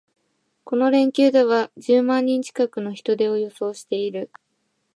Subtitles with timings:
[0.63, 4.31] この連休では十万人近くの人出を予想している